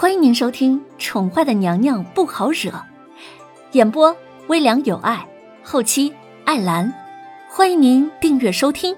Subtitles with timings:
[0.00, 2.70] 欢迎您收听《宠坏的娘娘不好惹》，
[3.72, 5.28] 演播微凉有爱，
[5.64, 6.14] 后期
[6.44, 6.94] 艾兰。
[7.50, 8.96] 欢迎您订阅收听。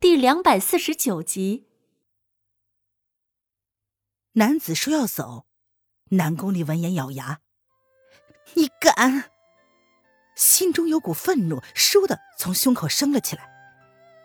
[0.00, 1.68] 第两百四十九集，
[4.32, 5.46] 男子说要走，
[6.10, 7.38] 南宫里闻言咬牙
[8.54, 9.30] ：“你敢！”
[10.34, 13.48] 心中有股愤怒，倏地从胸口升了起来。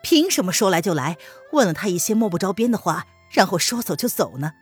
[0.02, 1.16] 凭什么说来就来？
[1.52, 4.54] 问了他一些摸不着边的话，然后说走就走呢？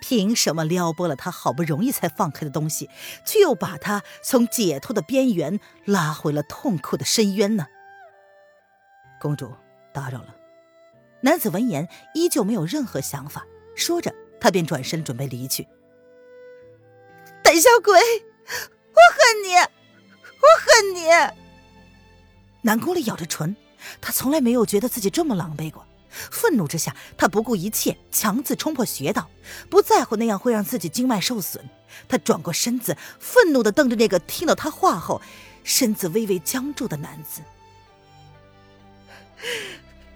[0.00, 2.88] 凭什么撩拨了他好不容易才放开的东西，
[3.24, 7.66] 却又把他从解脱的边缘拉回了痛苦的深渊呢？
[9.20, 9.52] 公主，
[9.92, 10.36] 打扰了。
[11.22, 13.44] 男子闻言依旧没有任何想法，
[13.74, 15.66] 说着，他便转身准备离去。
[17.42, 21.08] 胆小鬼，我恨你，我恨你！
[22.62, 23.56] 南宫烈咬着唇。
[24.00, 25.84] 他从来没有觉得自己这么狼狈过，
[26.30, 29.28] 愤怒之下，他不顾一切强自冲破穴道，
[29.70, 31.68] 不在乎那样会让自己经脉受损。
[32.08, 35.20] 他转过身子，愤怒地瞪着那个听到他话后
[35.64, 37.42] 身子微微僵住的男子：“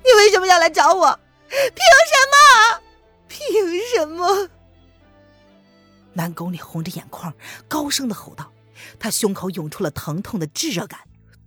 [0.05, 1.19] 你为什么要来找我？
[1.49, 1.59] 凭
[2.11, 2.83] 什么？
[3.29, 3.39] 凭
[3.95, 4.49] 什么？”
[6.15, 7.33] 南宫里红着眼眶，
[7.69, 8.53] 高声的吼道，
[8.99, 11.01] 他胸口涌出了疼痛的炙热感。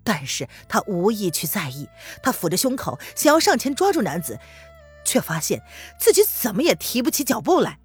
[0.06, 1.90] 但是他无意去在意，
[2.24, 4.40] 他抚着胸口，想要上前抓住男子，
[5.04, 5.64] 却发现
[6.00, 7.80] 自己怎么也提不起脚步来。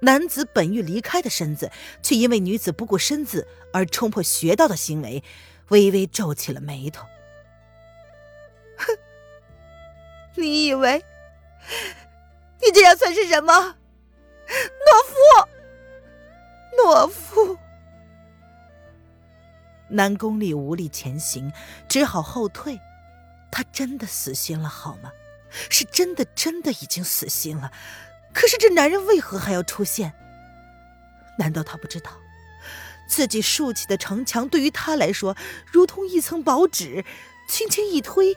[0.00, 1.70] 男子本欲离开的身子，
[2.02, 5.22] 却因为女子不顾身子而冲破穴道的行为，
[5.68, 7.06] 微微皱起了眉头。
[8.78, 8.96] 哼，
[10.40, 11.04] 你以为
[12.62, 13.76] 你这样算是什么？
[14.48, 15.14] 懦夫，
[16.78, 17.58] 懦夫！
[19.90, 21.52] 南宫里无力前行，
[21.88, 22.80] 只好后退。
[23.50, 25.10] 他真的死心了，好吗？
[25.68, 27.72] 是真的，真的已经死心了。
[28.32, 30.12] 可是这男人为何还要出现？
[31.38, 32.12] 难道他不知道，
[33.08, 37.04] 自己竖起的城墙对于他来说如同一层薄纸，
[37.48, 38.36] 轻轻一推，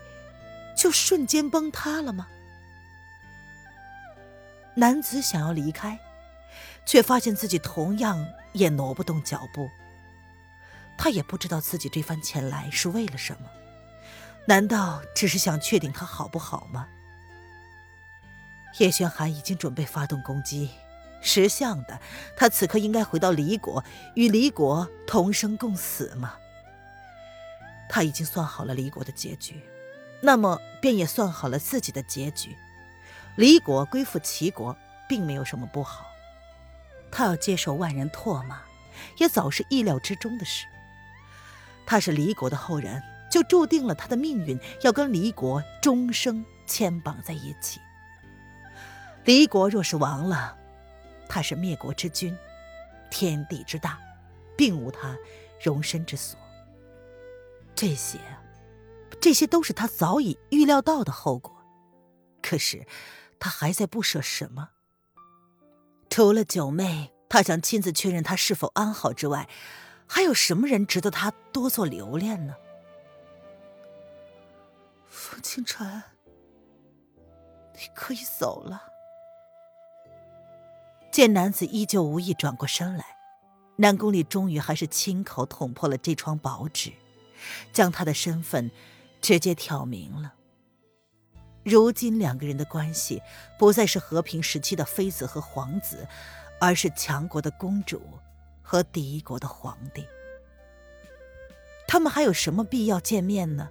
[0.76, 2.28] 就瞬间崩塌了吗？
[4.76, 6.00] 男子想要离开，
[6.88, 9.70] 却发现自己同样也挪不动脚步。
[11.04, 13.50] 他也不知道自己这番前来是为了什么，
[14.46, 16.88] 难道只是想确定他好不好吗？
[18.80, 20.70] 叶玄寒已经准备发动攻击，
[21.20, 22.00] 识相的
[22.38, 23.84] 他此刻应该回到离国，
[24.16, 26.36] 与离国同生共死吗？
[27.90, 29.62] 他已经算好了离国的结局，
[30.22, 32.56] 那么便也算好了自己的结局。
[33.36, 34.74] 离国归附齐国，
[35.10, 36.08] 并没有什么不好。
[37.12, 38.62] 他要接受万人唾骂，
[39.18, 40.66] 也早是意料之中的事。
[41.86, 47.80] 他是离国的后人，就注定了他的命运要跟离国终生牵绑在一起。
[49.26, 50.58] 离国若是亡了，
[51.30, 52.38] 他是灭国之君，
[53.10, 54.00] 天地之大，
[54.58, 55.18] 并无他
[55.62, 56.40] 容身之所。
[57.76, 58.20] 这些，
[59.20, 61.56] 这些都是他早已预料到的后果。
[62.42, 62.86] 可是，
[63.40, 64.70] 他还在不舍什么？
[66.10, 69.50] 除了九妹，他想亲自确认他是否安好之外。
[70.14, 72.56] 还有什么人值得他多做留恋呢？
[75.08, 76.04] 风清晨，
[77.74, 78.84] 你可以走了。
[81.12, 83.04] 见男子依旧无意转过身来，
[83.78, 86.94] 南宫里终于还是亲口捅破了这窗薄纸，
[87.72, 88.70] 将他的身份
[89.20, 90.36] 直接挑明了。
[91.64, 93.20] 如今两个人的关系
[93.58, 96.08] 不再是和平时期的妃子和皇子，
[96.60, 98.00] 而是强国的公主。
[98.64, 100.08] 和敌国的皇帝，
[101.88, 103.70] 他们还有什么必要见面呢？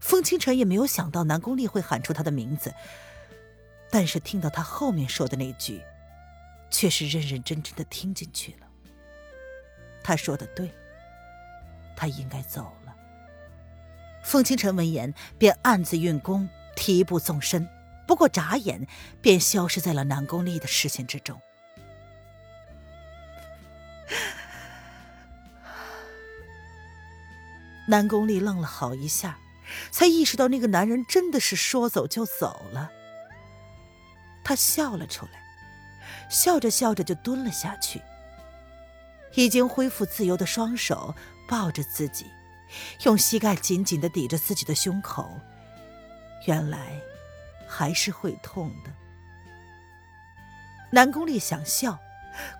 [0.00, 2.74] 风清晨也没有想到南宫烈会喊出他的名字，
[3.90, 5.82] 但是听到他后面说的那句，
[6.70, 8.66] 却是认认真真的听进去了。
[10.04, 10.70] 他说的对，
[11.96, 12.94] 他应该走了。
[14.22, 17.68] 风清晨闻言便暗自运功，提步纵身，
[18.06, 18.86] 不过眨眼
[19.22, 21.40] 便消失在了南宫烈的视线之中。
[27.86, 29.38] 南宫丽愣了好一下，
[29.90, 32.90] 才意识到那个男人真的是说走就走了。
[34.44, 35.40] 他笑了出来，
[36.28, 38.00] 笑着笑着就蹲了下去。
[39.34, 41.14] 已经恢复自由的双手
[41.48, 42.26] 抱着自己，
[43.04, 45.30] 用膝盖紧紧的抵着自己的胸口。
[46.46, 46.98] 原来，
[47.68, 48.90] 还是会痛的。
[50.90, 51.98] 南宫丽想笑，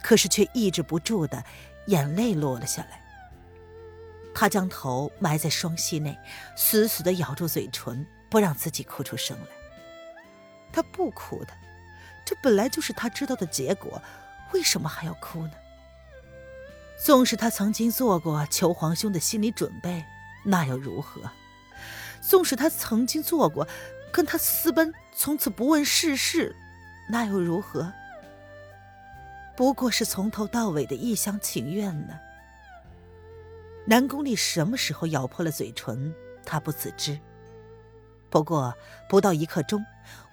[0.02, 1.42] 可是却抑制不住的
[1.86, 3.00] 眼泪落了下来。
[4.38, 6.14] 他将头埋在双膝内，
[6.54, 9.46] 死死的咬住嘴唇，不让自己哭出声来。
[10.70, 11.54] 他不哭的，
[12.22, 14.02] 这本来就是他知道的结果，
[14.52, 15.52] 为什么还要哭呢？
[17.02, 20.04] 纵使他曾经做过求皇兄的心理准备，
[20.44, 21.22] 那又如何？
[22.20, 23.66] 纵使他曾经做过
[24.12, 26.54] 跟他私奔，从此不问世事，
[27.08, 27.90] 那又如何？
[29.56, 32.20] 不过是从头到尾的一厢情愿呢。
[33.88, 36.12] 南宫丽什么时候咬破了嘴唇，
[36.44, 37.18] 他不自知。
[38.28, 38.74] 不过
[39.08, 39.84] 不到一刻钟，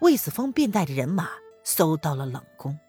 [0.02, 1.30] 魏子峰便带着人马
[1.64, 2.80] 搜到了冷宫。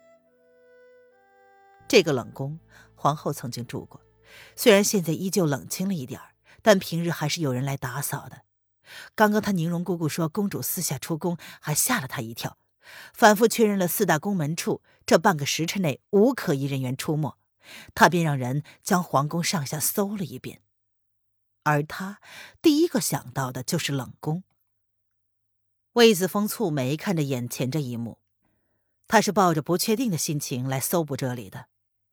[1.87, 2.59] 这个冷宫，
[2.95, 4.01] 皇后曾经住过，
[4.57, 6.19] 虽然现在依旧冷清了一点
[6.63, 8.41] 但平日还是有人来打扫的。
[9.15, 12.57] 刚刚他宁荣姑姑说公主私下出宫，还吓了他一跳。
[13.13, 17.37] 反复确认了四大宫门处这半个时辰内无可疑人员出没，
[17.95, 20.63] 他便让人将皇宫上下搜了一遍。
[21.65, 22.21] 而他
[22.61, 24.45] 第一个想到的就是冷宫。
[25.95, 28.19] 魏子峰蹙眉看着眼前这一幕，
[29.07, 31.69] 他是抱着不确定的心情来搜捕这里的，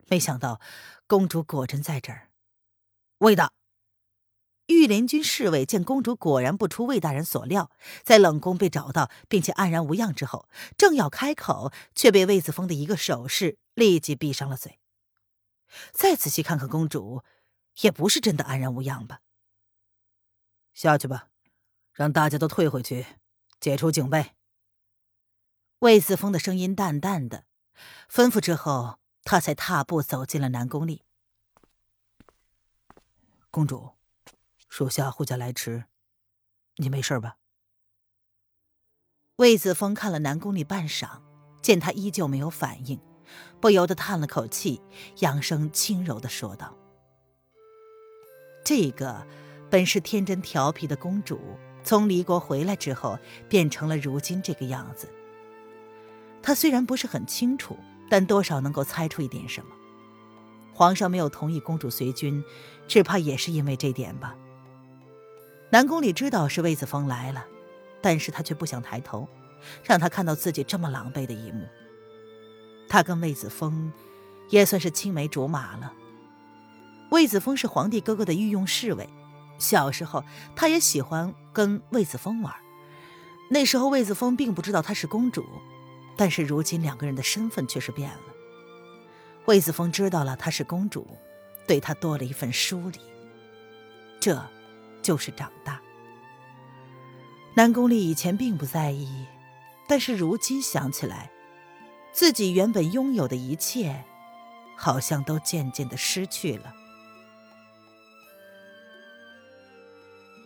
[0.08, 0.60] 没想到
[1.06, 2.30] 公主果真在这儿。
[3.18, 3.52] 魏大。
[4.66, 7.70] 御林军侍卫见公主果然不出魏大人所料，
[8.04, 10.48] 在冷宫被找到并且安然无恙之后，
[10.78, 14.78] 正要开口，却被魏子峰的一个手势立即闭上了嘴。
[15.92, 17.22] 再仔细看看公主，
[17.80, 19.22] 也不是真的安然无恙吧？
[20.72, 21.28] 下去吧，
[21.92, 23.06] 让大家都退回去，
[23.60, 24.32] 解除警备。
[25.80, 27.46] 魏子峰的声音淡淡的
[28.10, 31.04] 吩咐之后，他才踏步走进了南宫里。
[33.50, 33.92] 公主。
[34.68, 35.84] 属下护驾来迟，
[36.76, 37.36] 你没事吧？
[39.36, 41.20] 魏子峰看了南宫里半晌，
[41.60, 42.98] 见他依旧没有反应，
[43.60, 44.80] 不由得叹了口气，
[45.20, 46.76] 扬声轻柔的说道
[48.64, 49.26] ：“这个
[49.70, 51.40] 本是天真调皮的公主，
[51.84, 53.18] 从离国回来之后，
[53.48, 55.08] 变成了如今这个样子。
[56.42, 57.76] 她虽然不是很清楚，
[58.10, 59.70] 但多少能够猜出一点什么。
[60.74, 62.42] 皇上没有同意公主随军，
[62.88, 64.36] 只怕也是因为这点吧。”
[65.70, 67.46] 南宫里知道是魏子峰来了，
[68.02, 69.28] 但是他却不想抬头，
[69.84, 71.64] 让他看到自己这么狼狈的一幕。
[72.92, 73.90] 他跟魏子峰
[74.50, 75.94] 也算是青梅竹马了。
[77.10, 79.08] 魏子峰是皇帝哥哥的御用侍卫，
[79.56, 80.22] 小时候
[80.54, 82.54] 他也喜欢跟魏子峰玩。
[83.48, 85.42] 那时候魏子峰并不知道她是公主，
[86.18, 88.20] 但是如今两个人的身份却是变了。
[89.46, 91.06] 魏子峰知道了她是公主，
[91.66, 93.00] 对她多了一份疏离。
[94.20, 94.46] 这。
[95.00, 95.80] 就是长大。
[97.54, 99.26] 南宫丽以前并不在意，
[99.88, 101.28] 但是如今想起来，
[102.12, 104.04] 自己原本拥有的一切，
[104.76, 106.74] 好像都渐渐的失去了。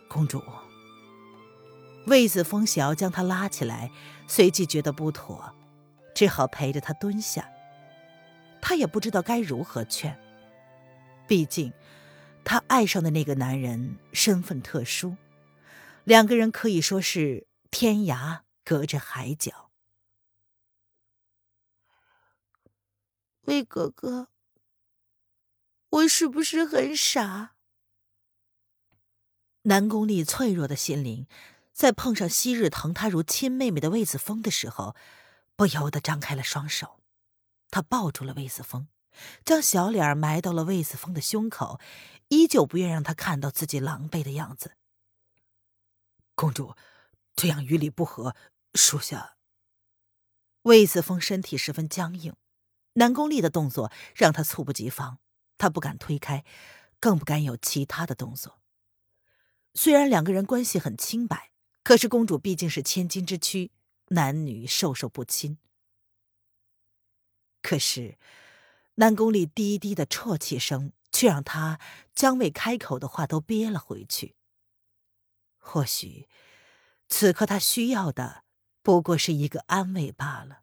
[0.09, 0.43] 公主，
[2.07, 3.91] 魏子峰想要将她拉起来，
[4.27, 5.53] 随即觉得不妥，
[6.15, 7.49] 只好陪着她蹲下。
[8.63, 10.19] 他也不知道该如何劝，
[11.27, 11.73] 毕竟。
[12.45, 15.17] 他爱上的那个男人身份特殊，
[16.05, 19.66] 两个人可以说是天涯隔着海角。
[23.47, 24.29] 魏哥哥，
[25.89, 27.55] 我是不是很傻？
[29.63, 31.27] 南宫丽脆弱的心灵，
[31.73, 34.97] 在碰上昔日疼她如亲妹妹的魏子峰的时候，
[35.55, 37.01] 不由得张开了双手，
[37.71, 38.89] 她抱住了魏子峰。
[39.45, 41.81] 将小脸埋到了魏子峰的胸口，
[42.29, 44.77] 依旧不愿让他看到自己狼狈的样子。
[46.35, 46.77] 公主，
[47.35, 48.37] 这样与理不合，
[48.75, 49.37] 属下。
[50.63, 52.37] 魏子峰身体十分僵硬，
[52.97, 55.19] 南宫丽的动作让他猝不及防，
[55.57, 56.45] 他不敢推开，
[57.01, 58.61] 更不敢有其他的动作。
[59.73, 63.71] 虽然两个人关系很清白，可是公主毕竟是千金之躯，
[64.09, 65.59] 男女授受不亲。
[67.63, 68.19] 可是。
[68.99, 71.79] 南宫丽低低的啜泣声，却让他
[72.15, 74.37] 将未开口的话都憋了回去。
[75.59, 76.31] 或许，
[77.07, 78.45] 此刻他需要的
[78.83, 80.63] 不过是一个安慰罢了。